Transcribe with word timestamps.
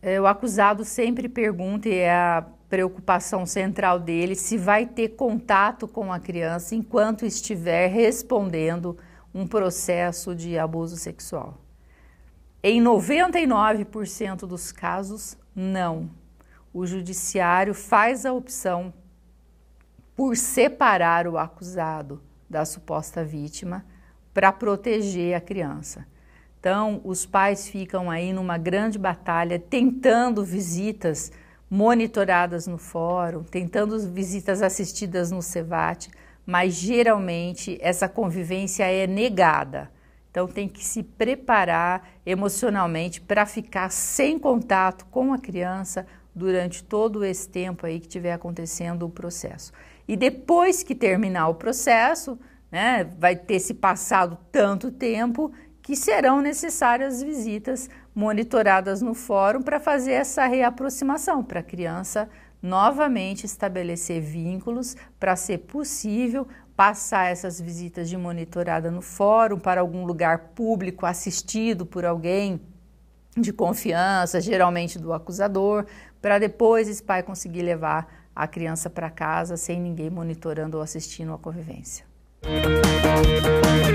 É, 0.00 0.20
o 0.20 0.26
acusado 0.26 0.84
sempre 0.84 1.28
pergunta, 1.28 1.88
e 1.88 1.94
é 1.94 2.12
a 2.12 2.44
preocupação 2.68 3.46
central 3.46 3.98
dele, 3.98 4.34
se 4.34 4.58
vai 4.58 4.84
ter 4.84 5.10
contato 5.10 5.88
com 5.88 6.12
a 6.12 6.20
criança 6.20 6.74
enquanto 6.74 7.24
estiver 7.24 7.88
respondendo 7.88 8.98
um 9.34 9.46
processo 9.46 10.34
de 10.34 10.58
abuso 10.58 10.96
sexual. 10.96 11.58
Em 12.62 12.82
99% 12.82 14.46
dos 14.46 14.72
casos, 14.72 15.36
não. 15.54 16.10
O 16.72 16.86
judiciário 16.86 17.74
faz 17.74 18.26
a 18.26 18.32
opção 18.32 18.92
por 20.16 20.36
separar 20.36 21.26
o 21.26 21.36
acusado 21.36 22.22
da 22.48 22.64
suposta 22.64 23.24
vítima 23.24 23.84
para 24.32 24.52
proteger 24.52 25.34
a 25.34 25.40
criança. 25.40 26.06
Então, 26.64 27.02
os 27.04 27.26
pais 27.26 27.68
ficam 27.68 28.10
aí 28.10 28.32
numa 28.32 28.56
grande 28.56 28.98
batalha 28.98 29.58
tentando 29.58 30.42
visitas 30.42 31.30
monitoradas 31.68 32.66
no 32.66 32.78
fórum, 32.78 33.42
tentando 33.44 33.98
visitas 34.10 34.62
assistidas 34.62 35.30
no 35.30 35.42
CEVAT, 35.42 36.08
mas 36.46 36.72
geralmente 36.72 37.76
essa 37.82 38.08
convivência 38.08 38.84
é 38.84 39.06
negada. 39.06 39.90
Então 40.30 40.46
tem 40.46 40.66
que 40.66 40.82
se 40.82 41.02
preparar 41.02 42.08
emocionalmente 42.24 43.20
para 43.20 43.44
ficar 43.44 43.90
sem 43.90 44.38
contato 44.38 45.04
com 45.10 45.34
a 45.34 45.38
criança 45.38 46.06
durante 46.34 46.82
todo 46.82 47.26
esse 47.26 47.46
tempo 47.46 47.84
aí 47.84 48.00
que 48.00 48.06
estiver 48.06 48.32
acontecendo 48.32 49.04
o 49.04 49.10
processo. 49.10 49.70
E 50.08 50.16
depois 50.16 50.82
que 50.82 50.94
terminar 50.94 51.46
o 51.48 51.56
processo, 51.56 52.38
né, 52.72 53.04
vai 53.18 53.36
ter 53.36 53.60
se 53.60 53.74
passado 53.74 54.38
tanto 54.50 54.90
tempo 54.90 55.52
que 55.84 55.94
serão 55.94 56.40
necessárias 56.40 57.22
visitas 57.22 57.90
monitoradas 58.14 59.02
no 59.02 59.12
fórum 59.12 59.60
para 59.60 59.78
fazer 59.78 60.12
essa 60.12 60.46
reaproximação, 60.46 61.44
para 61.44 61.60
a 61.60 61.62
criança 61.62 62.28
novamente 62.62 63.44
estabelecer 63.44 64.22
vínculos, 64.22 64.96
para 65.20 65.36
ser 65.36 65.58
possível 65.58 66.48
passar 66.74 67.30
essas 67.30 67.60
visitas 67.60 68.08
de 68.08 68.16
monitorada 68.16 68.90
no 68.90 69.02
fórum 69.02 69.58
para 69.58 69.82
algum 69.82 70.06
lugar 70.06 70.52
público 70.54 71.04
assistido 71.04 71.84
por 71.84 72.06
alguém 72.06 72.58
de 73.36 73.52
confiança, 73.52 74.40
geralmente 74.40 74.98
do 74.98 75.12
acusador, 75.12 75.84
para 76.22 76.38
depois 76.38 76.88
esse 76.88 77.02
pai 77.02 77.22
conseguir 77.22 77.60
levar 77.60 78.24
a 78.34 78.48
criança 78.48 78.88
para 78.88 79.10
casa 79.10 79.58
sem 79.58 79.78
ninguém 79.78 80.08
monitorando 80.08 80.78
ou 80.78 80.82
assistindo 80.82 81.34
a 81.34 81.38
convivência. 81.38 82.06